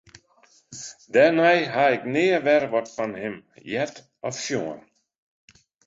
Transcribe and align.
Dêrnei 1.13 1.59
ha 1.73 1.85
ik 1.95 2.03
nea 2.13 2.39
wer 2.45 2.63
wat 2.71 2.89
fan 2.95 3.13
him 3.21 3.35
heard 3.69 3.95
of 4.27 4.35
sjoen. 4.45 4.79